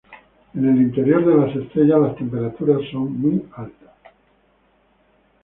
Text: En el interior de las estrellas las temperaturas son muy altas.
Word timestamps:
En 0.55 0.67
el 0.67 0.81
interior 0.81 1.23
de 1.23 1.35
las 1.45 1.55
estrellas 1.55 1.99
las 2.01 2.15
temperaturas 2.15 2.81
son 2.91 3.21
muy 3.21 3.45
altas. 3.55 3.91